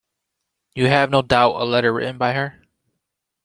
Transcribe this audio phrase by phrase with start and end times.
[0.73, 2.63] You have, no doubt, a letter written by her?